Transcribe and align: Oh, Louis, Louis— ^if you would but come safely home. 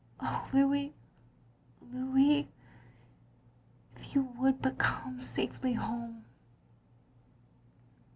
Oh, 0.19 0.49
Louis, 0.51 0.95
Louis— 1.93 2.49
^if 3.95 4.15
you 4.15 4.23
would 4.39 4.59
but 4.59 4.79
come 4.79 5.21
safely 5.21 5.73
home. 5.73 6.25